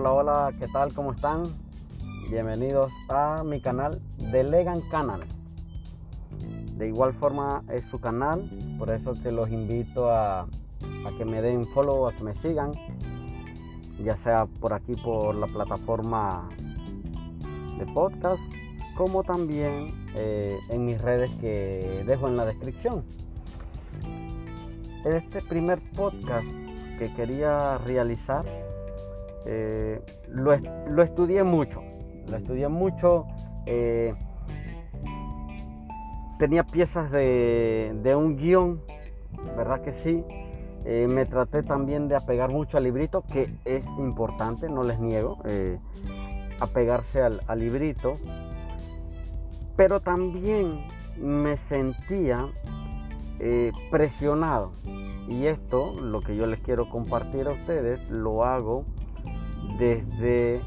Hola, 0.00 0.12
hola, 0.14 0.52
¿qué 0.58 0.66
tal? 0.66 0.94
¿Cómo 0.94 1.12
están? 1.12 1.42
Bienvenidos 2.30 2.90
a 3.10 3.44
mi 3.44 3.60
canal 3.60 4.00
de 4.16 4.44
Legan 4.44 4.80
Canal. 4.90 5.20
De 6.78 6.88
igual 6.88 7.12
forma 7.12 7.62
es 7.68 7.84
su 7.90 8.00
canal, 8.00 8.48
por 8.78 8.90
eso 8.90 9.12
que 9.22 9.30
los 9.30 9.50
invito 9.50 10.10
a, 10.10 10.44
a 10.44 11.18
que 11.18 11.26
me 11.26 11.42
den 11.42 11.66
follow, 11.66 12.08
a 12.08 12.14
que 12.14 12.24
me 12.24 12.34
sigan, 12.34 12.72
ya 14.02 14.16
sea 14.16 14.46
por 14.46 14.72
aquí 14.72 14.94
por 14.94 15.34
la 15.34 15.46
plataforma 15.46 16.48
de 17.76 17.84
podcast, 17.92 18.40
como 18.96 19.22
también 19.22 20.08
eh, 20.14 20.58
en 20.70 20.86
mis 20.86 20.98
redes 20.98 21.30
que 21.42 22.04
dejo 22.06 22.26
en 22.26 22.38
la 22.38 22.46
descripción. 22.46 23.04
Este 25.04 25.42
primer 25.42 25.78
podcast 25.92 26.48
que 26.98 27.12
quería 27.14 27.76
realizar, 27.76 28.46
eh, 29.46 30.00
lo, 30.28 30.56
lo, 30.88 31.02
estudié 31.02 31.42
mucho, 31.42 31.82
lo 32.28 32.36
estudié 32.36 32.68
mucho. 32.68 33.26
Eh, 33.66 34.14
tenía 36.38 36.64
piezas 36.64 37.10
de, 37.10 37.96
de, 38.02 38.14
un 38.14 38.36
guion, 38.36 38.82
¿verdad 39.56 39.80
que 39.82 39.92
sí? 39.92 40.24
Eh, 40.84 41.06
me 41.08 41.26
traté 41.26 41.62
también 41.62 42.08
de 42.08 42.16
apegar 42.16 42.50
mucho 42.50 42.76
al 42.76 42.84
librito, 42.84 43.22
que 43.22 43.54
es 43.64 43.84
importante, 43.98 44.68
no 44.68 44.82
les 44.82 44.98
niego, 44.98 45.38
apegarse 46.58 47.22
al, 47.22 47.40
al, 47.46 47.58
librito. 47.60 48.14
Pero 49.76 50.00
también 50.00 50.86
me 51.18 51.56
sentía 51.56 52.48
presionado. 53.90 54.72
Y 55.28 55.46
esto, 55.46 55.94
lo 55.94 56.20
que 56.20 56.34
yo 56.36 56.46
les 56.46 56.60
quiero 56.60 56.90
compartir 56.90 57.46
a 57.46 57.52
ustedes, 57.52 58.00
lo 58.10 58.44
hago 58.44 58.84
desde, 59.78 60.60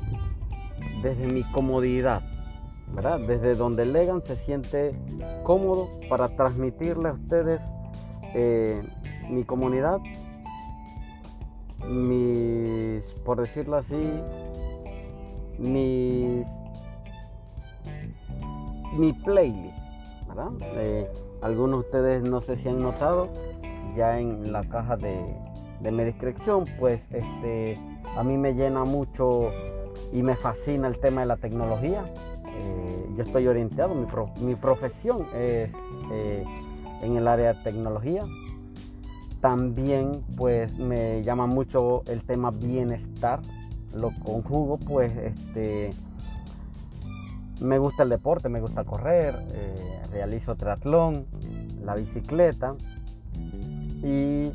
desde 1.02 1.28
mi 1.28 1.44
comodidad. 1.44 2.22
¿verdad? 2.94 3.20
Desde 3.22 3.56
donde 3.56 3.86
Legan 3.86 4.22
se 4.22 4.36
siente 4.36 4.96
cómodo 5.44 5.90
para 6.10 6.30
transmitirle 6.30 7.10
a 7.10 7.14
ustedes 7.14 7.62
eh, 8.36 8.82
mi 9.30 9.44
comunidad, 9.44 10.00
mis, 11.88 13.06
por 13.26 13.42
decirlo 13.42 13.78
así, 13.78 13.96
mis, 15.58 16.46
mi 18.98 19.14
playlist, 19.14 19.78
¿verdad? 20.28 20.52
Eh, 20.76 21.12
algunos 21.42 21.82
de 21.82 21.86
ustedes 21.86 22.24
no 22.24 22.42
sé 22.42 22.58
si 22.58 22.70
han 22.70 22.82
notado, 22.82 23.30
ya 23.96 24.20
en 24.20 24.52
la 24.52 24.64
caja 24.64 24.98
de, 24.98 25.24
de 25.80 25.92
mi 25.92 26.04
descripción, 26.04 26.66
pues 26.80 27.06
este, 27.12 27.78
a 28.16 28.24
mí 28.24 28.38
me 28.38 28.54
llena 28.54 28.84
mucho 28.84 29.50
y 30.12 30.22
me 30.22 30.36
fascina 30.36 30.88
el 30.88 31.00
tema 31.00 31.22
de 31.22 31.28
la 31.28 31.38
tecnología. 31.38 32.06
Eh, 32.46 33.10
yo 33.18 33.24
estoy 33.24 33.48
orientado, 33.48 33.96
mi, 33.96 34.06
pro, 34.06 34.30
mi 34.42 34.56
profesión 34.56 35.28
es 35.34 35.72
eh, 36.12 36.44
en 37.02 37.18
el 37.18 37.28
área 37.28 37.54
de 37.54 37.64
tecnología. 37.64 38.24
También 39.42 40.24
pues 40.38 40.78
me 40.78 41.24
llama 41.24 41.48
mucho 41.48 42.04
el 42.06 42.24
tema 42.24 42.52
bienestar. 42.52 43.42
Lo 43.94 44.12
conjugo 44.24 44.78
pues 44.78 45.16
este 45.18 45.92
me 47.62 47.78
gusta 47.78 48.04
el 48.04 48.10
deporte, 48.10 48.50
me 48.50 48.60
gusta 48.60 48.84
correr, 48.84 49.36
eh, 49.54 50.02
realizo 50.12 50.56
triatlón, 50.56 51.26
la 51.84 51.96
bicicleta 51.96 52.76
y 54.04 54.52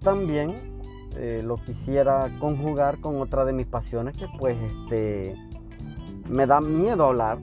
también 0.00 0.71
eh, 1.16 1.42
lo 1.44 1.56
quisiera 1.56 2.30
conjugar 2.38 3.00
con 3.00 3.20
otra 3.20 3.44
de 3.44 3.52
mis 3.52 3.66
pasiones 3.66 4.16
que 4.16 4.26
pues 4.38 4.56
este 4.60 5.36
me 6.28 6.46
da 6.46 6.60
miedo 6.60 7.06
hablar 7.06 7.38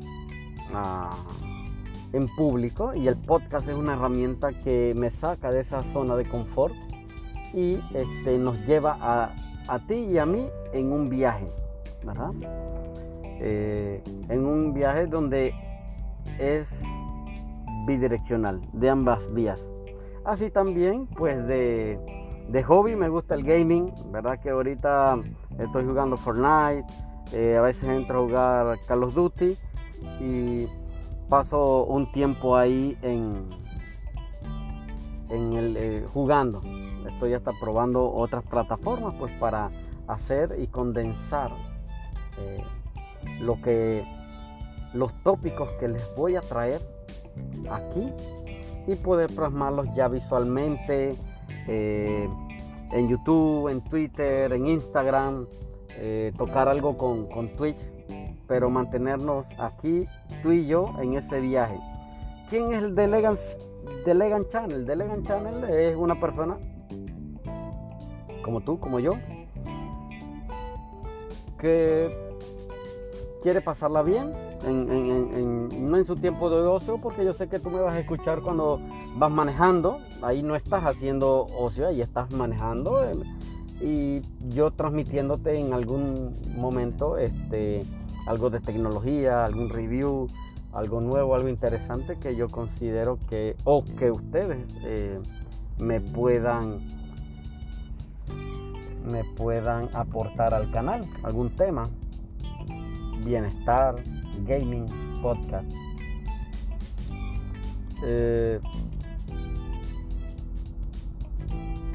uh, 0.74 2.16
en 2.16 2.28
público 2.36 2.94
y 2.96 3.08
el 3.08 3.18
podcast 3.18 3.68
es 3.68 3.76
una 3.76 3.94
herramienta 3.94 4.52
que 4.54 4.94
me 4.96 5.12
saca 5.12 5.52
de 5.52 5.62
esa 5.62 5.84
zona 5.84 6.16
de 6.16 6.26
confort 6.26 6.74
y 7.54 7.80
este, 7.94 8.38
nos 8.38 8.60
lleva 8.66 8.98
a, 9.00 9.36
a 9.68 9.80
ti 9.80 9.96
y 9.96 10.18
a 10.18 10.26
mí 10.26 10.48
en 10.74 10.92
un 10.92 11.10
viaje, 11.10 11.48
¿verdad? 12.04 12.32
Eh, 13.42 14.04
en 14.28 14.46
un 14.46 14.74
viaje 14.74 15.08
donde 15.08 15.54
es 16.38 16.82
bidireccional, 17.86 18.60
de 18.74 18.90
ambas 18.90 19.34
vías. 19.34 19.66
Así 20.26 20.50
también, 20.50 21.08
pues 21.08 21.48
de, 21.48 22.00
de 22.50 22.64
hobby 22.64 22.96
me 22.96 23.10
gusta 23.10 23.36
el 23.36 23.44
gaming, 23.44 23.94
¿verdad? 24.12 24.40
Que 24.40 24.50
ahorita 24.50 25.20
estoy 25.60 25.86
jugando 25.86 26.18
Fortnite, 26.18 26.86
eh, 27.32 27.56
a 27.58 27.62
veces 27.62 27.88
entro 27.90 28.24
a 28.24 28.24
jugar 28.24 28.78
Call 28.88 29.04
of 29.04 29.14
Duty 29.14 29.56
y 30.20 30.68
paso 31.30 31.86
un 31.86 32.12
tiempo 32.12 32.58
ahí 32.58 32.98
en, 33.04 33.50
en 35.30 35.54
el, 35.54 35.78
eh, 35.78 36.06
jugando. 36.12 36.62
Estoy 37.08 37.34
hasta 37.34 37.52
probando 37.60 38.12
otras 38.12 38.44
plataformas 38.44 39.14
pues 39.16 39.32
para 39.34 39.70
hacer 40.08 40.58
y 40.60 40.68
condensar 40.68 41.52
eh, 42.40 42.64
lo 43.42 43.62
que 43.62 44.04
los 44.94 45.14
tópicos 45.22 45.70
que 45.80 45.88
les 45.88 46.16
voy 46.16 46.36
a 46.36 46.42
traer 46.42 46.82
aquí 47.70 48.12
y 48.88 48.96
poder 48.96 49.34
plasmarlos 49.36 49.86
ya 49.94 50.08
visualmente 50.08 51.16
eh, 51.68 52.30
en 52.92 53.08
YouTube, 53.08 53.70
en 53.70 53.82
Twitter, 53.82 54.52
en 54.52 54.68
Instagram, 54.68 55.48
eh, 55.98 56.32
tocar 56.38 56.68
algo 56.68 56.98
con, 56.98 57.50
Twitch, 57.54 57.80
pero 58.48 58.70
mantenernos 58.70 59.46
aquí, 59.58 60.08
tú 60.42 60.52
y 60.52 60.68
yo, 60.68 60.94
en 61.02 61.14
ese 61.14 61.40
viaje. 61.40 61.80
¿Quién 62.50 62.74
es 62.74 62.84
el 62.84 62.96
de 62.96 63.08
Legan, 63.08 63.38
de 64.06 64.14
Legan 64.14 64.44
Channel? 64.50 64.86
De 64.86 64.96
Legan 64.96 65.24
Channel 65.24 65.64
es 65.66 65.96
una 65.96 66.20
persona 66.20 66.58
como 68.44 68.62
tú, 68.62 68.80
como 68.80 69.00
yo, 69.00 69.14
que 71.60 72.10
quiere 73.44 73.62
pasarla 73.62 74.02
bien, 74.02 74.32
en, 74.66 74.92
en, 74.92 75.70
en, 75.72 75.92
no 75.92 75.98
en 75.98 76.06
su 76.06 76.16
tiempo 76.16 76.50
de 76.50 76.66
ocio, 76.66 77.00
porque 77.00 77.24
yo 77.24 77.34
sé 77.34 77.48
que 77.48 77.60
tú 77.60 77.70
me 77.70 77.80
vas 77.82 77.94
a 77.94 78.00
escuchar 78.00 78.42
cuando 78.42 78.80
vas 79.20 79.32
manejando, 79.32 80.00
ahí 80.22 80.42
no 80.42 80.56
estás 80.56 80.86
haciendo 80.86 81.46
ocio, 81.58 81.90
ahí 81.90 82.02
estás 82.02 82.32
manejando. 82.32 83.04
Eh, 83.04 83.14
y 83.82 84.22
yo 84.50 84.72
transmitiéndote 84.72 85.58
en 85.60 85.74
algún 85.74 86.36
momento 86.56 87.18
este, 87.18 87.86
algo 88.26 88.50
de 88.50 88.60
tecnología, 88.60 89.46
algún 89.46 89.70
review, 89.70 90.28
algo 90.72 91.02
nuevo, 91.02 91.36
algo 91.36 91.50
interesante 91.50 92.18
que 92.18 92.36
yo 92.36 92.48
considero 92.48 93.20
que, 93.30 93.56
o 93.66 93.84
que 93.84 94.12
ustedes 94.12 94.66
eh, 94.84 95.20
me 95.78 96.00
puedan 96.02 96.80
me 99.10 99.24
puedan 99.24 99.90
aportar 99.96 100.54
al 100.54 100.70
canal, 100.72 101.02
algún 101.24 101.50
tema, 101.56 101.90
bienestar, 103.24 103.96
gaming, 104.46 104.86
podcast. 105.22 105.72
Eh, 108.04 108.60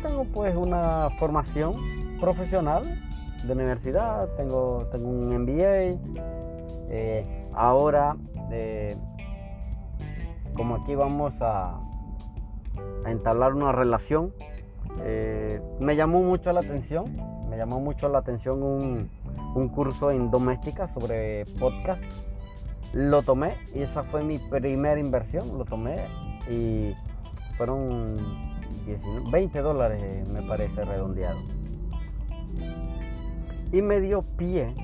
tengo 0.05 0.25
pues 0.25 0.55
una 0.55 1.09
formación 1.19 1.75
profesional 2.21 2.83
de 3.43 3.53
universidad, 3.53 4.29
tengo, 4.37 4.87
tengo 4.93 5.09
un 5.09 5.29
MBA. 5.31 5.99
Eh, 6.91 7.49
ahora, 7.55 8.15
eh, 8.51 8.97
como 10.55 10.77
aquí 10.77 10.95
vamos 10.95 11.41
a, 11.41 11.81
a 13.05 13.11
entablar 13.11 13.55
una 13.55 13.73
relación, 13.73 14.35
eh, 15.03 15.63
me 15.81 15.97
llamó 15.97 16.23
mucho 16.23 16.53
la 16.53 16.61
atención, 16.61 17.07
me 17.49 17.57
llamó 17.57 17.81
mucho 17.81 18.09
la 18.11 18.19
atención 18.19 18.63
un, 18.63 19.11
un 19.55 19.69
curso 19.69 20.11
en 20.11 20.31
doméstica 20.31 20.87
sobre 20.87 21.47
podcast. 21.59 22.03
Lo 22.93 23.23
tomé 23.23 23.55
y 23.75 23.81
esa 23.81 24.03
fue 24.03 24.23
mi 24.23 24.39
primera 24.39 25.01
inversión, 25.01 25.57
lo 25.57 25.65
tomé 25.65 26.07
y 26.49 26.93
fueron 27.57 28.54
20 29.31 29.61
dólares 29.61 30.01
eh, 30.03 30.25
me 30.31 30.43
parece 30.43 30.85
redondeado. 30.85 31.39
Y 33.73 33.83
me 33.83 34.01
dio 34.01 34.23
pie 34.23 34.75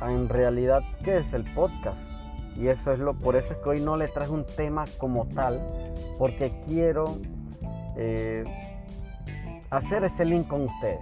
a 0.00 0.12
en 0.12 0.28
realidad 0.28 0.82
qué 1.04 1.18
es 1.18 1.32
el 1.32 1.44
podcast. 1.54 1.98
Y 2.56 2.68
eso 2.68 2.92
es 2.92 2.98
lo, 2.98 3.14
por 3.14 3.36
eso 3.36 3.52
es 3.52 3.58
que 3.60 3.68
hoy 3.68 3.80
no 3.80 3.96
le 3.96 4.08
traje 4.08 4.32
un 4.32 4.44
tema 4.44 4.84
como 4.98 5.26
tal, 5.28 5.64
porque 6.18 6.52
quiero 6.66 7.18
eh, 7.96 8.44
hacer 9.70 10.04
ese 10.04 10.24
link 10.24 10.48
con 10.48 10.62
ustedes. 10.62 11.00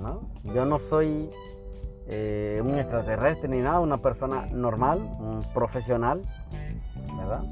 ¿no? 0.00 0.20
Yo 0.54 0.64
no 0.64 0.78
soy 0.78 1.30
eh, 2.08 2.60
un 2.64 2.78
extraterrestre 2.78 3.48
ni 3.48 3.58
nada, 3.58 3.80
una 3.80 3.98
persona 3.98 4.46
normal, 4.52 4.98
un 5.18 5.40
profesional, 5.54 6.22
¿verdad? 7.16 7.42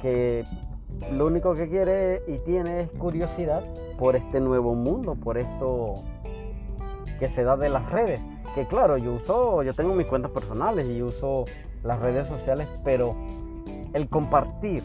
Que 0.00 0.44
lo 1.12 1.26
único 1.26 1.54
que 1.54 1.68
quiere 1.68 2.22
y 2.26 2.38
tiene 2.38 2.82
es 2.82 2.90
curiosidad 2.90 3.62
por 3.98 4.16
este 4.16 4.40
nuevo 4.40 4.74
mundo, 4.74 5.14
por 5.14 5.38
esto, 5.38 5.94
que 7.18 7.28
se 7.28 7.44
da 7.44 7.56
de 7.56 7.68
las 7.68 7.90
redes. 7.90 8.20
Que 8.54 8.66
claro, 8.66 8.96
yo 8.96 9.14
uso, 9.14 9.62
yo 9.62 9.74
tengo 9.74 9.94
mis 9.94 10.06
cuentas 10.06 10.30
personales 10.30 10.88
y 10.88 11.02
uso 11.02 11.44
las 11.82 12.00
redes 12.00 12.26
sociales, 12.26 12.68
pero 12.84 13.14
el 13.92 14.08
compartir, 14.08 14.82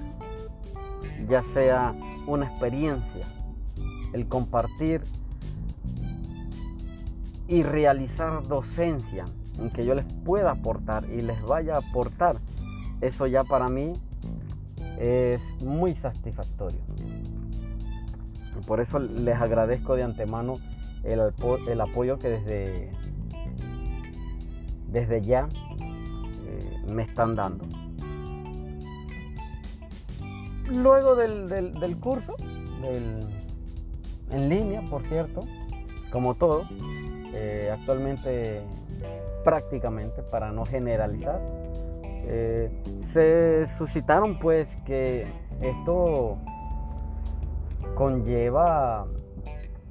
ya 1.27 1.43
sea 1.53 1.93
una 2.27 2.47
experiencia, 2.47 3.25
el 4.13 4.27
compartir 4.27 5.01
y 7.47 7.63
realizar 7.63 8.43
docencia 8.43 9.25
en 9.57 9.69
que 9.69 9.85
yo 9.85 9.95
les 9.95 10.05
pueda 10.23 10.51
aportar 10.51 11.05
y 11.09 11.21
les 11.21 11.41
vaya 11.43 11.75
a 11.75 11.79
aportar, 11.79 12.37
eso 13.01 13.27
ya 13.27 13.43
para 13.43 13.67
mí 13.67 13.93
es 14.99 15.41
muy 15.63 15.95
satisfactorio. 15.95 16.79
por 18.67 18.79
eso 18.79 18.99
les 18.99 19.39
agradezco 19.39 19.95
de 19.95 20.03
antemano 20.03 20.57
el, 21.03 21.19
el 21.67 21.81
apoyo 21.81 22.19
que 22.19 22.29
desde, 22.29 22.91
desde 24.87 25.21
ya 25.21 25.47
eh, 25.79 26.81
me 26.91 27.03
están 27.03 27.35
dando. 27.35 27.65
Luego 30.69 31.15
del, 31.15 31.49
del, 31.49 31.97
curso, 31.99 32.35
en 34.31 34.49
línea, 34.49 34.81
por 34.89 35.05
cierto, 35.07 35.41
como 36.11 36.35
todo, 36.35 36.63
eh, 37.33 37.69
actualmente 37.71 38.61
prácticamente, 39.43 40.21
para 40.21 40.51
no 40.51 40.65
generalizar, 40.65 41.41
eh, 42.03 42.69
se 43.13 43.67
suscitaron 43.67 44.39
pues 44.39 44.75
que 44.85 45.27
esto 45.61 46.37
conlleva 47.95 49.05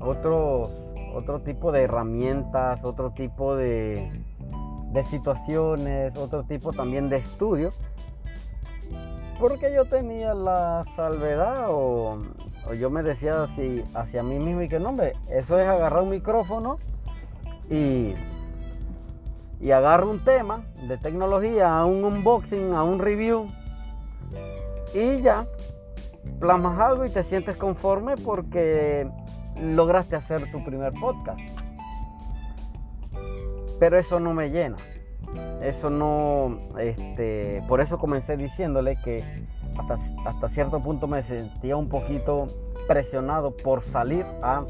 otros, 0.01 0.71
otro 1.15 1.41
tipo 1.41 1.73
de 1.73 1.83
herramientas, 1.83 2.81
otro 2.83 3.11
tipo 3.11 3.57
de, 3.57 4.25
de 4.93 5.05
situaciones, 5.05 6.17
otro 6.17 6.45
tipo 6.45 6.73
también 6.73 7.09
de 7.09 7.19
estudio, 7.19 7.73
porque 9.39 9.73
yo 9.73 9.85
tenía 9.85 10.35
la 10.35 10.85
salvedad 10.97 11.67
o, 11.69 12.19
yo 12.79 12.91
me 12.91 13.03
decía 13.03 13.45
así 13.45 13.85
hacia 13.95 14.23
mí 14.23 14.39
mismo 14.39 14.63
y 14.63 14.69
que 14.69 14.79
no, 14.79 14.91
hombre, 14.91 15.15
eso 15.31 15.59
es 15.59 15.69
agarrar 15.69 16.03
un 16.03 16.11
micrófono 16.11 16.79
y 17.71 18.15
y 19.61 19.73
agarro 19.73 20.11
un 20.11 20.21
tema 20.21 20.63
de 20.89 20.97
tecnología, 20.97 21.79
a 21.79 21.85
un 21.85 22.05
unboxing, 22.05 22.73
a 22.73 22.83
un 22.83 22.99
review 22.99 23.49
y 24.95 25.21
ya 25.21 25.47
plasmas 26.39 26.79
algo 26.81 27.05
y 27.05 27.11
te 27.11 27.23
sientes 27.23 27.57
conforme 27.57 28.17
porque 28.17 29.09
lograste 29.61 30.17
hacer 30.17 30.51
tu 30.51 30.65
primer 30.65 30.93
podcast. 30.95 31.41
Pero 33.79 33.99
eso 33.99 34.19
no 34.21 34.35
me 34.35 34.51
llena. 34.51 34.77
Eso 35.63 35.91
no, 35.91 36.59
este, 36.79 37.63
por 37.69 37.81
eso 37.81 37.99
comencé 37.99 38.37
diciéndole 38.37 38.97
que 38.97 39.23
hasta, 39.79 39.97
hasta 40.27 40.49
cierto 40.49 40.81
punto 40.81 41.07
me 41.07 41.23
sentía 41.23 41.77
un 41.77 41.89
poquito 41.89 42.47
presionado 42.89 43.57
por 43.57 43.85
salir 43.85 44.25
a, 44.43 44.65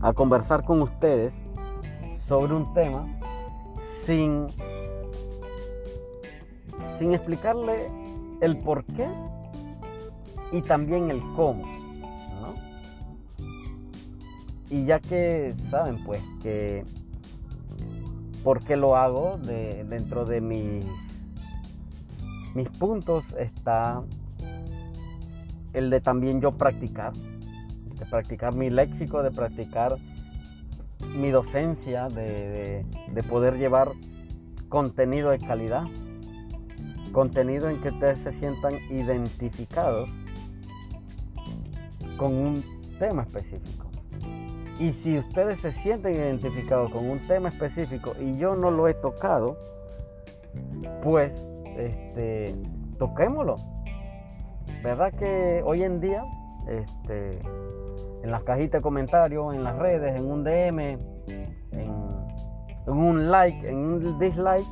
a 0.00 0.12
conversar 0.14 0.64
con 0.64 0.82
ustedes 0.82 1.34
sobre 2.26 2.54
un 2.54 2.72
tema 2.74 3.06
sin, 4.04 4.46
sin 6.98 7.14
explicarle 7.14 7.88
el 8.40 8.58
por 8.58 8.84
qué 8.84 9.08
y 10.52 10.60
también 10.62 11.10
el 11.10 11.20
cómo. 11.34 11.64
Y 14.70 14.86
ya 14.86 14.98
que 14.98 15.54
saben 15.70 16.02
pues 16.04 16.22
que 16.42 16.84
por 18.42 18.60
qué 18.64 18.76
lo 18.76 18.96
hago, 18.96 19.38
de, 19.38 19.84
dentro 19.84 20.24
de 20.24 20.40
mis 20.40 20.84
puntos 22.78 23.24
está 23.38 24.02
el 25.74 25.90
de 25.90 26.00
también 26.00 26.40
yo 26.40 26.52
practicar, 26.52 27.12
de 27.12 28.06
practicar 28.06 28.54
mi 28.54 28.70
léxico, 28.70 29.22
de 29.22 29.30
practicar 29.30 29.96
mi 31.14 31.30
docencia, 31.30 32.08
de, 32.08 32.84
poder 33.28 33.56
llevar 33.58 33.92
contenido 34.68 35.30
de 35.30 35.38
calidad, 35.38 35.84
contenido 37.12 37.68
en 37.68 37.80
que 37.80 37.90
ustedes 37.90 38.18
se 38.18 38.32
sientan 38.32 38.74
identificados 38.90 40.10
con 42.16 42.34
un 42.34 42.64
tema 42.98 43.22
específico. 43.22 43.86
Y 44.78 44.92
si 44.92 45.18
ustedes 45.18 45.60
se 45.60 45.70
sienten 45.70 46.14
identificados 46.14 46.90
con 46.90 47.08
un 47.08 47.20
tema 47.20 47.48
específico 47.48 48.12
y 48.20 48.36
yo 48.36 48.56
no 48.56 48.70
lo 48.70 48.88
he 48.88 48.94
tocado, 48.94 49.56
pues 51.02 51.32
este, 51.76 52.56
toquémoslo. 52.98 53.54
¿Verdad 54.82 55.12
que 55.14 55.62
hoy 55.64 55.82
en 55.82 56.00
día 56.00 56.24
este, 56.68 57.38
en 58.24 58.30
las 58.30 58.42
cajitas 58.42 58.80
de 58.80 58.82
comentarios, 58.82 59.54
en 59.54 59.62
las 59.62 59.76
redes, 59.76 60.18
en 60.18 60.24
un 60.24 60.44
DM, 60.44 60.98
en, 61.72 61.98
un 62.86 63.30
like, 63.30 63.68
en 63.68 63.76
un 63.76 64.18
dislike, 64.18 64.64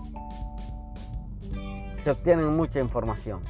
se 1.98 2.10
obtiene 2.12 2.44
mucha 2.44 2.80
información. 2.80 3.42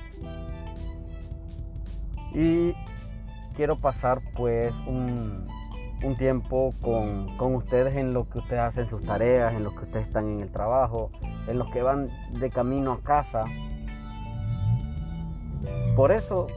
Y 2.34 2.74
quiero 3.54 3.78
pasar 3.78 4.20
pues 4.34 4.74
un, 4.88 5.46
tiempo 6.18 6.74
con, 6.82 7.36
con, 7.36 7.54
ustedes 7.54 7.94
en 7.94 8.12
lo 8.12 8.28
que 8.28 8.40
ustedes 8.40 8.60
hacen 8.60 8.88
sus 8.88 9.06
tareas, 9.06 9.54
en 9.54 9.62
lo 9.62 9.70
que 9.70 9.84
ustedes 9.84 10.08
están 10.08 10.26
en 10.32 10.40
el 10.40 10.50
trabajo, 10.50 11.12
en 11.46 11.58
los 11.60 11.70
que 11.70 11.80
van 11.80 12.10
de 12.40 12.50
camino 12.50 12.94
a 12.94 13.00
casa. 13.02 13.44
Por 15.94 16.10
eso 16.10 16.48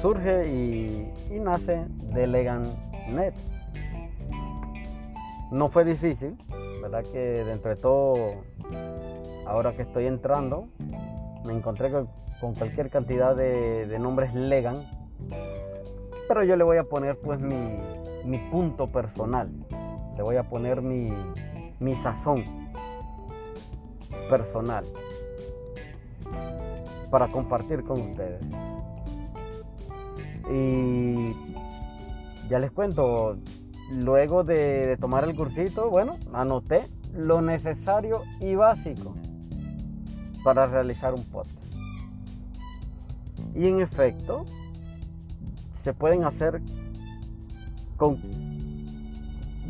surge 0.00 0.48
y, 0.48 1.38
nace 1.40 1.84
de 2.12 2.26
LeganNet. 2.26 3.34
No 5.50 5.68
fue 5.68 5.84
difícil, 5.84 6.36
¿verdad? 6.82 7.04
Que 7.10 7.44
dentro 7.44 7.70
de 7.70 7.76
todo, 7.76 8.34
ahora 9.46 9.72
que 9.72 9.82
estoy 9.82 10.06
entrando, 10.06 10.68
me 11.44 11.52
encontré 11.52 11.90
con, 11.90 12.08
cualquier 12.54 12.90
cantidad 12.90 13.34
de, 13.34 13.96
nombres 13.98 14.34
Legan, 14.34 14.76
pero 16.28 16.44
yo 16.44 16.56
le 16.56 16.64
voy 16.64 16.76
a 16.76 16.84
poner 16.84 17.18
pues 17.18 17.40
mi, 17.40 18.38
punto 18.50 18.86
personal, 18.86 19.50
le 20.16 20.22
voy 20.22 20.36
a 20.36 20.44
poner 20.44 20.82
mi, 20.82 21.08
mi 21.80 21.96
sazón 21.96 22.44
personal 24.28 24.84
para 27.10 27.28
compartir 27.28 27.82
con 27.84 28.00
ustedes. 28.10 28.67
Y 30.50 31.34
ya 32.48 32.58
les 32.58 32.70
cuento, 32.70 33.36
luego 33.90 34.44
de, 34.44 34.96
tomar 34.98 35.24
el 35.24 35.36
cursito, 35.36 35.90
bueno, 35.90 36.16
anoté 36.32 36.86
lo 37.14 37.42
necesario 37.42 38.22
y 38.40 38.54
básico 38.54 39.14
para 40.44 40.66
realizar 40.66 41.14
un 41.14 41.24
podcast. 41.24 41.58
Y 43.54 43.66
en 43.66 43.80
efecto, 43.80 44.44
se 45.82 45.92
pueden 45.92 46.24
hacer 46.24 46.62
con, 47.96 48.18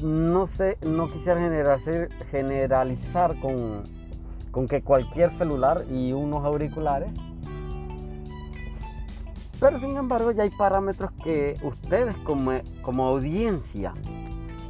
no 0.03 0.47
sé, 0.47 0.79
no 0.87 1.09
quisiera 1.11 1.41
generalizar, 1.41 2.09
generalizar 2.31 3.41
con, 3.41 3.83
con 4.51 4.69
que 4.69 4.83
cualquier 4.83 5.33
celular 5.33 5.85
y 5.91 6.13
unos 6.13 6.45
auriculares 6.45 7.11
pero 9.61 9.79
sin 9.79 9.97
embargo 9.97 10.31
ya 10.31 10.45
hay 10.45 10.51
parámetros 10.51 11.11
que 11.25 11.57
ustedes 11.63 12.17
como, 12.19 12.53
como 12.83 13.07
audiencia, 13.07 13.93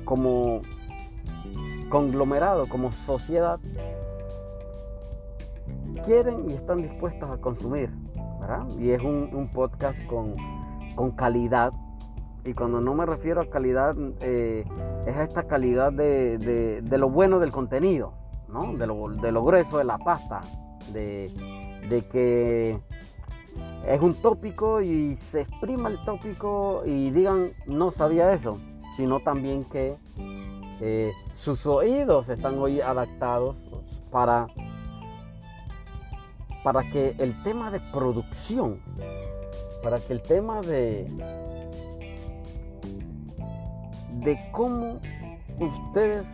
como 0.05 0.63
conglomerado, 1.89 2.67
como 2.69 2.93
sociedad, 2.93 3.61
quieren 6.05 6.51
y 6.51 6.55
están 6.55 6.83
dispuestos 6.83 7.31
a 7.31 7.39
consumir. 7.39 7.91
¿verdad? 8.41 8.67
Y 8.79 8.91
es 8.91 9.03
un, 9.03 9.49
podcast 9.53 9.99
con, 10.07 10.35
calidad. 11.17 11.73
Y 12.45 12.55
cuando 12.55 12.81
no 12.81 12.95
me 12.95 13.05
refiero 13.05 13.41
a 13.41 13.51
calidad, 13.51 13.95
eh, 14.21 14.65
es 15.07 15.17
a 15.17 15.25
esta 15.25 15.43
calidad 15.45 15.93
de, 15.93 16.83
lo 16.91 17.11
bueno 17.11 17.39
del 17.41 17.51
contenido, 17.51 18.15
¿no? 18.49 18.75
de, 18.75 18.87
lo, 18.87 19.09
de 19.09 19.33
lo 19.33 19.43
grueso 19.43 19.79
de 19.79 19.85
la 19.85 19.99
pasta, 19.99 20.41
de, 20.93 21.31
de 21.89 22.07
que 22.07 22.81
es 23.87 24.01
un 24.01 24.15
tópico 24.15 24.81
y 24.81 25.17
se 25.17 25.43
exprima 25.43 25.89
el 25.89 26.01
tópico 26.03 26.83
y 26.85 27.11
digan 27.11 27.53
no 27.67 27.91
sabía 27.91 28.33
eso, 28.33 28.59
sino 28.97 29.21
también 29.21 29.65
que 29.65 29.97
eh, 30.81 31.13
sus 31.35 31.67
oídos 31.67 32.29
están 32.29 32.59
hoy 32.59 32.81
adaptados 32.81 33.57
para, 34.11 34.47
para 36.63 36.83
que 36.91 37.15
el 37.19 37.43
tema 37.43 37.71
de 37.71 37.81
producción, 37.93 38.81
para 39.83 39.99
que 39.99 40.13
el 40.13 40.23
tema 40.23 40.61
de, 40.61 41.07
de 44.23 44.39
cómo 44.53 45.01
ustedes 45.59 46.25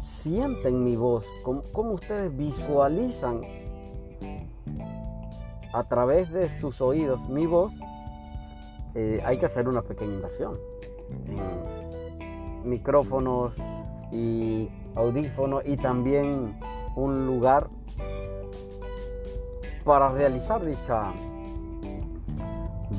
sienten 0.00 0.82
mi 0.82 0.96
voz, 0.96 1.24
cómo, 1.42 1.92
ustedes 1.92 2.36
visualizan 2.36 3.42
a 5.76 5.84
través 5.84 6.32
de 6.32 6.48
sus 6.58 6.80
oídos 6.80 7.28
mi 7.28 7.44
voz, 7.44 7.70
eh, 8.94 9.20
hay 9.22 9.36
que 9.36 9.44
hacer 9.44 9.68
una 9.68 9.82
pequeña 9.82 10.14
inversión 10.14 10.54
en 11.26 12.68
micrófonos 12.68 13.52
y 14.10 14.70
audífonos 14.94 15.62
y 15.66 15.76
también 15.76 16.58
un 16.96 17.26
lugar 17.26 17.68
para 19.84 20.08
realizar 20.08 20.64
dicha, 20.64 21.12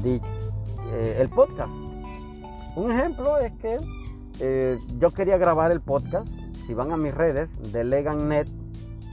eh, 0.05 1.17
el 1.19 1.29
podcast. 1.29 1.73
Un 2.75 2.91
ejemplo 2.91 3.39
es 3.39 3.53
que 3.53 3.77
eh, 4.39 4.77
yo 4.99 5.09
quería 5.09 5.39
grabar 5.39 5.71
el 5.71 5.81
podcast. 5.81 6.27
Si 6.67 6.75
van 6.75 6.91
a 6.91 6.97
mis 6.97 7.13
redes 7.13 7.49
de 7.71 7.83
LeganNet 7.83 8.47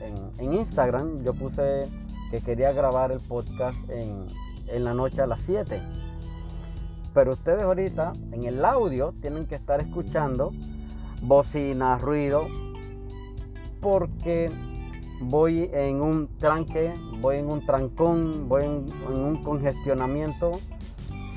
en, 0.03 0.15
en 0.45 0.53
Instagram, 0.53 1.23
yo 1.25 1.33
puse 1.33 1.89
que 2.35 2.41
quería 2.41 2.73
grabar 2.73 3.13
el 3.13 3.21
podcast 3.21 3.79
en, 3.89 4.27
en 4.67 4.83
la 4.83 4.93
noche 4.93 5.23
a 5.23 5.27
las 5.29 5.41
7. 5.43 5.81
Pero 7.15 7.31
ustedes 7.31 7.63
ahorita 7.63 8.13
en 8.33 8.43
el 8.43 8.65
audio 8.65 9.15
tienen 9.21 9.47
que 9.47 9.55
estar 9.55 9.81
escuchando 9.81 10.51
bocinas, 11.23 12.03
ruido, 12.03 12.49
porque 13.81 14.51
voy 15.21 15.71
en 15.73 16.03
un 16.03 16.27
tranque, 16.39 16.93
voy 17.21 17.37
en 17.37 17.53
un 17.53 17.65
trancón, 17.65 18.49
voy 18.49 18.65
en, 18.65 18.93
un 19.09 19.41
congestionamiento 19.41 20.59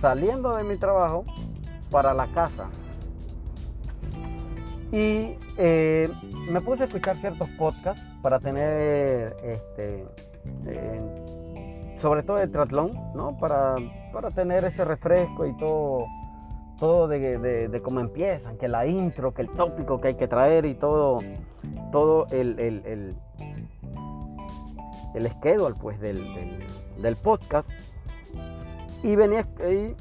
saliendo 0.02 0.56
de 0.56 0.64
mi 0.64 0.78
trabajo 0.78 1.26
para 1.92 2.12
la 2.16 2.26
casa. 2.26 2.70
Y 4.92 5.36
eh, 5.58 6.10
me 6.50 6.60
puse 6.62 6.84
a 6.84 6.86
escuchar 6.88 7.18
ciertos 7.18 7.50
podcasts 7.50 8.02
para 8.24 8.40
tener, 8.40 9.38
este, 9.44 10.08
eh, 10.66 11.98
sobre 12.00 12.24
todo 12.24 12.38
de 12.38 12.48
triatlón, 12.48 12.92
¿no? 13.16 13.38
Para, 13.38 13.76
para 14.14 14.30
tener 14.30 14.66
ese 14.66 14.86
refresco 14.86 15.46
y 15.46 15.58
todo, 15.58 16.06
todo 16.80 17.08
de, 17.08 17.82
cómo 17.84 18.00
empiezan, 18.00 18.58
que 18.58 18.68
la 18.68 18.86
intro, 18.86 19.34
que 19.34 19.42
el 19.42 19.50
tópico 19.50 20.00
que 20.00 20.10
hay 20.10 20.16
que 20.16 20.28
traer 20.28 20.66
y 20.66 20.76
todo, 20.76 21.20
todo 21.92 22.28
el, 22.32 22.60
el, 22.60 22.86
el, 22.86 23.16
el 25.16 25.32
schedule 25.32 25.76
pues, 25.80 26.00
del, 26.00 26.24
del, 27.02 27.16
podcast. 27.16 27.70
Y 29.04 29.16
venía 29.16 29.46
y, 29.70 29.96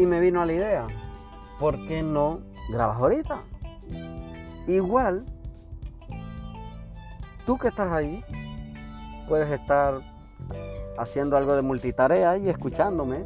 y 0.00 0.06
me 0.06 0.20
vino 0.20 0.40
a 0.40 0.46
la 0.46 0.52
idea, 0.52 0.86
¿por 1.58 1.86
qué 1.86 2.02
no 2.02 2.40
grabas 2.70 2.98
ahorita? 2.98 3.42
Igual, 4.66 5.24
tú 7.46 7.58
que 7.58 7.68
estás 7.68 7.90
ahí, 7.92 8.24
puedes 9.28 9.50
estar 9.50 10.00
haciendo 10.98 11.36
algo 11.36 11.56
de 11.56 11.62
multitarea 11.62 12.36
y 12.36 12.48
escuchándome. 12.48 13.22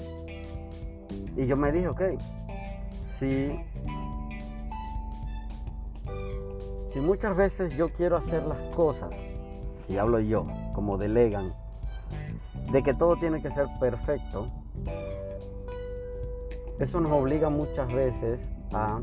Y 1.37 1.47
yo 1.47 1.57
me 1.57 1.71
dije, 1.73 1.89
ok, 1.89 2.03
si, 3.19 3.59
si 6.93 7.01
muchas 7.01 7.37
veces 7.37 7.77
yo 7.77 7.91
quiero 7.91 8.17
hacer 8.17 8.45
las 8.47 8.59
cosas, 8.75 9.11
y 9.89 9.99
hablo 9.99 10.19
yo, 10.21 10.45
como 10.75 10.97
delegan, 10.97 11.55
de 12.73 12.83
que 12.83 12.95
todo 12.95 13.17
tiene 13.17 13.43
que 13.43 13.51
ser 13.51 13.67
perfecto, 13.79 14.47
eso 16.79 17.01
nos 17.01 17.13
obliga 17.13 17.49
muchas 17.49 17.93
veces 17.93 18.51
a, 18.73 19.01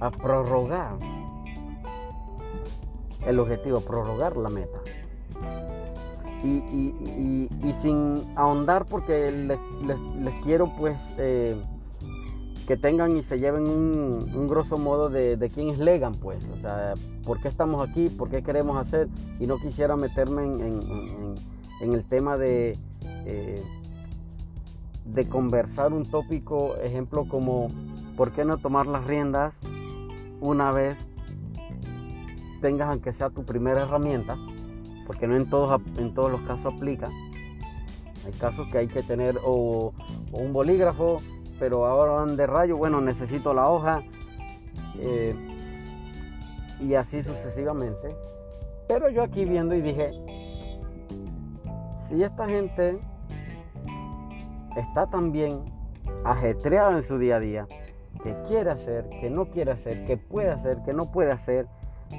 a 0.00 0.10
prorrogar 0.10 0.96
el 3.26 3.38
objetivo, 3.38 3.80
prorrogar 3.80 4.36
la 4.36 4.48
meta. 4.48 4.78
Y, 6.42 6.94
sin 7.80 8.24
ahondar 8.34 8.86
porque 8.86 9.30
les, 9.30 10.34
quiero 10.42 10.70
pues 10.78 10.96
eh, 11.18 11.56
que 12.66 12.76
tengan 12.76 13.16
y 13.16 13.22
se 13.22 13.38
lleven 13.38 13.66
un, 13.66 14.30
un 14.34 14.48
grosso 14.48 14.78
modo 14.78 15.08
de, 15.08 15.36
de, 15.36 15.48
quién 15.48 15.70
es 15.70 15.78
Legan 15.78 16.14
pues, 16.14 16.44
o 16.56 16.60
sea, 16.60 16.94
por 17.24 17.40
qué 17.40 17.48
estamos 17.48 17.86
aquí, 17.86 18.08
por 18.08 18.30
qué 18.30 18.42
queremos 18.42 18.76
hacer 18.76 19.08
y 19.38 19.46
no 19.46 19.56
quisiera 19.56 19.96
meterme 19.96 20.44
en, 20.44 21.34
el 21.80 22.04
tema 22.04 22.36
de, 22.36 22.76
eh, 23.26 23.62
de 25.04 25.28
conversar 25.28 25.92
un 25.92 26.04
tópico, 26.04 26.76
ejemplo 26.76 27.24
como 27.26 27.68
por 28.16 28.32
qué 28.32 28.44
no 28.44 28.58
tomar 28.58 28.86
las 28.86 29.06
riendas 29.06 29.54
una 30.40 30.72
vez 30.72 30.96
tengas 32.60 32.88
aunque 32.90 33.12
sea 33.12 33.30
tu 33.30 33.44
primera 33.44 33.82
herramienta 33.82 34.36
porque 35.10 35.26
no 35.26 35.34
en 35.34 35.50
todos, 35.50 35.80
en 35.96 36.14
todos 36.14 36.30
los 36.30 36.40
casos 36.42 36.72
aplica. 36.72 37.08
Hay 38.24 38.32
casos 38.38 38.68
que 38.70 38.78
hay 38.78 38.86
que 38.86 39.02
tener 39.02 39.40
o, 39.44 39.92
un 40.30 40.52
bolígrafo, 40.52 41.16
pero 41.58 41.84
ahora 41.84 42.12
van 42.12 42.36
de 42.36 42.46
rayo, 42.46 42.76
bueno, 42.76 43.00
necesito 43.00 43.52
la 43.52 43.68
hoja. 43.68 44.04
Eh, 45.00 45.34
y 46.78 46.94
así 46.94 47.24
sucesivamente. 47.24 48.14
Pero 48.86 49.08
yo 49.08 49.24
aquí 49.24 49.44
viendo 49.44 49.74
y 49.74 49.80
dije, 49.80 50.12
si 52.08 52.22
esta 52.22 52.46
gente 52.46 53.00
está 54.76 55.10
también 55.10 55.64
ajetreada 56.24 56.96
en 56.96 57.02
su 57.02 57.18
día 57.18 57.34
a 57.34 57.40
día, 57.40 57.66
que 58.22 58.36
quiere 58.46 58.70
hacer, 58.70 59.08
que 59.20 59.28
no 59.28 59.46
quiere 59.46 59.72
hacer, 59.72 60.04
que 60.04 60.16
puede 60.16 60.50
hacer, 60.50 60.84
que 60.84 60.92
no 60.92 61.10
puede 61.10 61.32
hacer, 61.32 61.66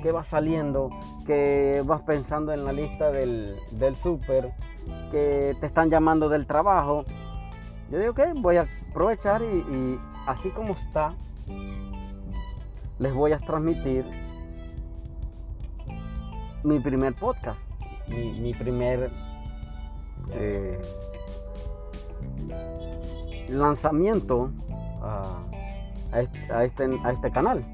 que 0.01 0.11
va 0.11 0.23
saliendo, 0.23 0.89
que 1.25 1.83
vas 1.85 2.01
pensando 2.01 2.51
en 2.51 2.65
la 2.65 2.73
lista 2.73 3.11
del, 3.11 3.55
del 3.71 3.95
súper, 3.95 4.53
que 5.11 5.55
te 5.59 5.65
están 5.65 5.89
llamando 5.89 6.29
del 6.29 6.45
trabajo. 6.45 7.05
Yo 7.89 7.99
digo 7.99 8.13
que 8.13 8.25
voy 8.33 8.57
a 8.57 8.67
aprovechar 8.89 9.41
y, 9.41 9.99
así 10.27 10.49
como 10.49 10.71
está, 10.71 11.13
les 12.99 13.13
voy 13.13 13.31
a 13.31 13.37
transmitir 13.37 14.05
mi 16.63 16.79
primer 16.79 17.13
podcast, 17.15 17.59
mi, 18.07 18.53
primer 18.53 19.09
eh, 20.31 20.79
lanzamiento 23.49 24.51
a 25.01 26.19
este, 26.19 26.83
a 27.03 27.11
este 27.11 27.31
canal. 27.31 27.65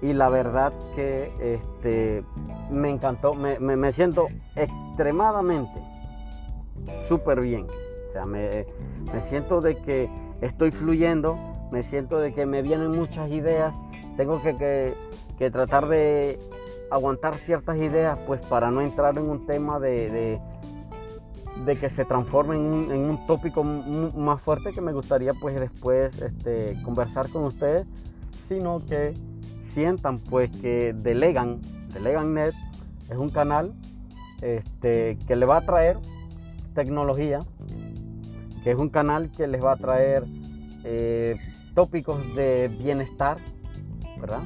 Y 0.00 0.12
la 0.12 0.28
verdad 0.28 0.72
que 0.94 1.32
este, 1.40 2.24
me 2.70 2.90
encantó, 2.90 3.34
me, 3.34 3.92
siento 3.92 4.28
extremadamente 4.54 5.80
súper 7.08 7.40
bien. 7.40 7.66
O 8.08 8.12
sea, 8.12 8.24
me, 8.24 8.66
siento 9.28 9.60
de 9.60 9.76
que 9.76 10.08
estoy 10.40 10.70
fluyendo, 10.70 11.36
me 11.72 11.82
siento 11.82 12.18
de 12.18 12.32
que 12.32 12.46
me 12.46 12.62
vienen 12.62 12.90
muchas 12.90 13.30
ideas, 13.30 13.74
tengo 14.16 14.40
que, 14.40 14.94
tratar 15.50 15.88
de 15.88 16.38
aguantar 16.90 17.36
ciertas 17.36 17.76
ideas 17.76 18.18
pues 18.26 18.40
para 18.46 18.70
no 18.70 18.80
entrar 18.80 19.18
en 19.18 19.28
un 19.28 19.46
tema 19.46 19.78
de, 19.78 20.40
de, 21.66 21.76
que 21.76 21.90
se 21.90 22.04
transforme 22.04 22.54
en 22.54 22.62
un, 22.62 23.26
tópico 23.26 23.62
más 23.64 24.40
fuerte 24.40 24.72
que 24.72 24.80
me 24.80 24.92
gustaría 24.92 25.34
pues 25.34 25.58
después 25.60 26.22
este, 26.22 26.80
conversar 26.82 27.28
con 27.30 27.44
ustedes, 27.44 27.86
sino 28.46 28.80
que 28.86 29.14
sientan 29.78 30.18
pues 30.18 30.50
que 30.50 30.92
Delegan, 30.92 31.60
DeleganNet 31.92 32.52
es 33.08 33.16
un 33.16 33.28
canal 33.28 33.72
este, 34.42 35.16
que 35.28 35.36
le 35.36 35.46
va 35.46 35.58
a 35.58 35.60
traer 35.60 35.98
tecnología, 36.74 37.38
que 38.64 38.72
es 38.72 38.76
un 38.76 38.88
canal 38.88 39.30
que 39.30 39.46
les 39.46 39.64
va 39.64 39.74
a 39.74 39.76
traer 39.76 40.24
eh, 40.82 41.36
tópicos 41.76 42.18
de 42.34 42.66
bienestar, 42.76 43.36
¿verdad? 44.20 44.42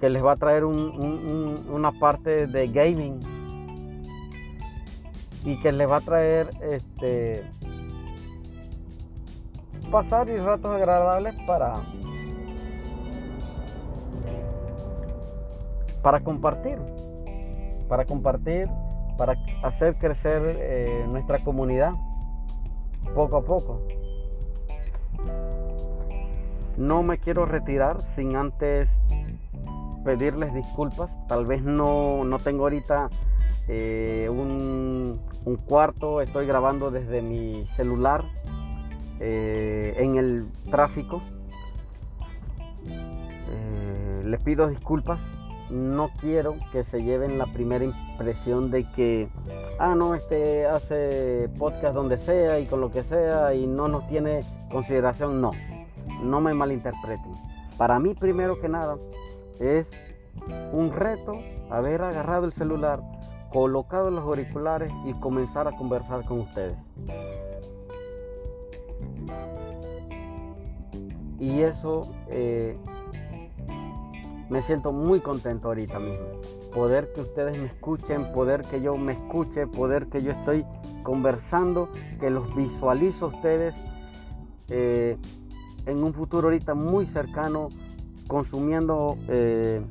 Que 0.00 0.08
les 0.08 0.24
va 0.24 0.32
a 0.34 0.36
traer 0.36 0.64
una 0.64 1.90
parte 1.98 2.46
de 2.46 2.68
gaming 2.68 3.18
y 5.44 5.60
que 5.60 5.72
les 5.72 5.90
va 5.90 5.96
a 5.96 6.00
traer 6.02 6.50
este, 6.70 7.42
pasar 9.90 10.28
y 10.28 10.36
ratos 10.36 10.70
agradables 10.70 11.34
para 11.48 11.82
para 16.02 16.20
compartir, 16.20 16.78
para 17.88 18.04
compartir, 18.04 18.68
para 19.16 19.36
hacer 19.62 19.96
crecer 19.96 20.56
eh, 20.58 21.04
nuestra 21.10 21.38
comunidad 21.38 21.92
poco 23.14 23.36
a 23.36 23.42
poco. 23.42 23.82
No 26.76 27.02
me 27.02 27.18
quiero 27.18 27.44
retirar 27.44 28.00
sin 28.00 28.36
antes 28.36 28.88
pedirles 30.04 30.54
disculpas. 30.54 31.10
Tal 31.26 31.44
vez 31.44 31.62
no, 31.62 32.24
no 32.24 32.38
tengo 32.38 32.62
ahorita 32.64 33.10
eh, 33.68 34.28
un, 34.30 35.20
un, 35.44 35.56
cuarto, 35.56 36.22
estoy 36.22 36.46
grabando 36.46 36.90
desde 36.90 37.20
mi 37.20 37.66
celular. 37.76 38.24
eh, 39.20 39.94
en 39.98 40.16
el 40.16 40.48
tráfico. 40.70 41.22
Les 44.24 44.42
pido 44.42 44.68
disculpas. 44.68 45.20
No 45.70 46.10
quiero 46.20 46.56
que 46.72 46.82
se 46.82 47.02
lleven 47.02 47.38
la 47.38 47.46
primera 47.46 47.84
impresión 47.84 48.70
de 48.70 48.90
que, 48.90 49.28
ah, 49.78 49.94
no, 49.94 50.14
este 50.14 50.66
hace 50.66 51.48
podcast 51.58 51.94
donde 51.94 52.16
sea 52.16 52.58
y 52.58 52.66
con 52.66 52.80
lo 52.80 52.90
que 52.90 53.04
sea 53.04 53.54
y 53.54 53.66
no 53.66 53.86
nos 53.86 54.08
tiene 54.08 54.40
consideración. 54.70 55.40
No, 55.40 55.52
no 56.22 56.40
me 56.40 56.54
malinterpreten. 56.54 57.34
Para 57.78 57.98
mí, 58.00 58.14
primero 58.14 58.60
que 58.60 58.68
nada, 58.68 58.98
es 59.60 59.88
un 60.72 60.92
reto 60.92 61.38
haber 61.70 62.02
agarrado 62.02 62.46
el 62.46 62.52
celular, 62.52 63.00
colocado 63.52 64.10
los 64.10 64.24
auriculares 64.24 64.90
y 65.04 65.12
comenzar 65.14 65.68
a 65.68 65.72
conversar 65.72 66.24
con 66.24 66.40
ustedes. 66.40 66.76
Y 71.38 71.62
eso 71.62 72.12
eh, 72.28 72.76
me 74.50 74.62
siento 74.62 74.92
muy 74.92 75.20
contento 75.20 75.68
ahorita 75.68 76.00
mismo. 76.00 76.26
Poder 76.74 77.12
que 77.14 77.20
ustedes 77.20 77.56
me 77.56 77.66
escuchen, 77.66 78.32
poder 78.32 78.62
que 78.62 78.82
yo 78.82 78.96
me 78.96 79.12
escuche, 79.12 79.66
poder 79.68 80.08
que 80.08 80.22
yo 80.22 80.32
estoy 80.32 80.64
conversando, 81.04 81.88
que 82.18 82.30
los 82.30 82.54
visualizo 82.54 83.26
a 83.26 83.28
ustedes 83.28 83.74
eh, 84.68 85.16
en 85.86 86.02
un 86.02 86.12
futuro 86.12 86.48
ahorita 86.48 86.74
muy 86.74 87.06
cercano, 87.06 87.68
consumiendo 88.26 89.16
eh, 89.28 89.82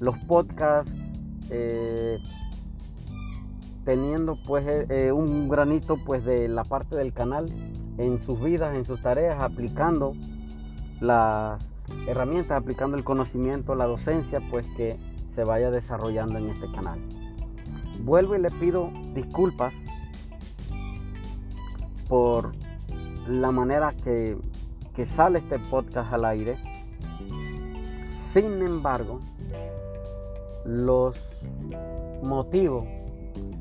los 0.00 0.18
podcasts, 0.20 0.92
teniendo 3.84 4.36
pues 4.46 4.66
un 5.12 5.48
granito 5.48 5.96
pues 6.04 6.22
de 6.24 6.46
la 6.46 6.62
parte 6.64 6.94
del 6.94 7.14
canal 7.14 7.46
en 7.96 8.20
sus 8.20 8.38
vidas, 8.42 8.74
en 8.74 8.84
sus 8.84 9.00
tareas, 9.00 9.42
aplicando 9.42 10.12
las 11.00 11.58
herramientas, 12.08 12.58
aplicando 12.60 12.96
el 12.96 13.04
conocimiento, 13.04 13.74
la 13.74 13.86
docencia, 13.86 14.40
pues 14.50 14.66
que 14.76 14.96
se 15.34 15.44
vaya 15.44 15.70
desarrollando 15.70 16.38
en 16.38 16.48
este 16.48 16.70
canal. 16.72 16.98
Vuelvo 18.00 18.34
y 18.34 18.40
le 18.40 18.50
pido 18.50 18.90
disculpas 19.14 19.72
por 22.08 22.52
la 23.26 23.52
manera 23.52 23.92
que, 23.92 24.38
que 24.94 25.04
sale 25.06 25.40
este 25.40 25.58
podcast 25.58 26.12
al 26.12 26.24
aire. 26.24 26.58
Sin 28.10 28.62
embargo, 28.62 29.20
los 30.64 31.16
motivo 32.22 32.86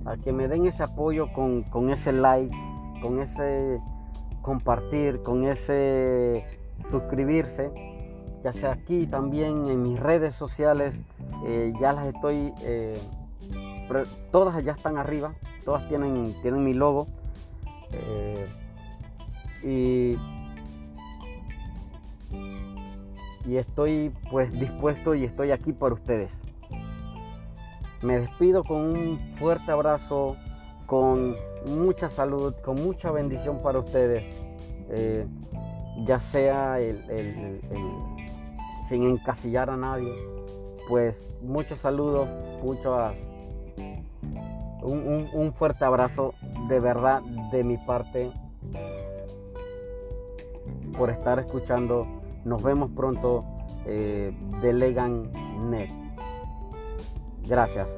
a 0.06 0.18
que 0.18 0.32
me 0.32 0.48
den 0.48 0.66
ese 0.66 0.84
apoyo 0.84 1.32
con, 1.34 1.64
con 1.64 1.90
ese 1.90 2.12
like, 2.12 2.56
con 3.02 3.20
ese 3.20 3.80
compartir, 4.42 5.22
con 5.22 5.46
ese 5.46 6.46
suscribirse, 6.90 7.97
ya 8.44 8.54
sea 8.54 8.72
aquí 8.74 9.08
también 9.08 9.66
en 9.66 9.84
mis 9.84 10.00
redes 10.00 10.36
sociales, 10.36 10.94
eh, 11.46 11.74
ya 11.80 11.94
las 11.94 12.08
estoy, 12.08 12.54
eh, 12.62 13.00
todas 14.32 14.64
ya 14.64 14.74
están 14.74 14.98
arriba, 14.98 15.34
todas 15.66 15.88
tienen, 15.88 16.36
tienen 16.42 16.64
mi 16.64 16.74
logo. 16.74 17.08
Eh, 17.92 18.48
y, 19.64 20.18
y 23.50 23.58
estoy 23.58 24.14
pues 24.30 24.52
dispuesto 24.52 25.16
y 25.16 25.24
estoy 25.24 25.52
aquí 25.52 25.74
por 25.74 25.94
ustedes. 25.94 26.30
Me 28.02 28.20
despido 28.20 28.64
con 28.64 28.78
un 28.78 29.20
fuerte 29.40 29.72
abrazo, 29.72 30.36
con 30.86 31.36
mucha 31.66 32.10
salud, 32.10 32.54
con 32.64 32.76
mucha 32.84 33.12
bendición 33.12 33.58
para 33.58 33.80
ustedes 33.80 34.24
ya 36.06 36.20
sea 36.20 36.80
sin 38.88 39.04
encasillar 39.04 39.70
a 39.70 39.78
nadie, 39.78 40.14
pues 40.88 41.18
muchos 41.42 41.80
saludos, 41.80 42.28
muchos, 42.64 43.14
un, 44.82 45.54
fuerte 45.54 45.86
abrazo 45.86 46.34
de 46.70 46.80
verdad 46.80 47.22
de 47.52 47.64
mi 47.64 47.78
parte 47.78 48.32
por 50.98 51.10
estar 51.10 51.40
escuchando. 51.40 52.08
Nos 52.46 52.64
vemos 52.64 52.92
pronto 52.96 53.44
eh, 53.86 54.34
de 54.62 54.74
Net. 55.70 55.92
Gracias. 57.46 57.90